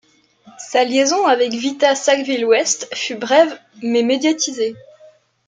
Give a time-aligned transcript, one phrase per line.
[0.57, 4.75] Sa liaison avec Vita Sackville-West fut brève mais médiatisée.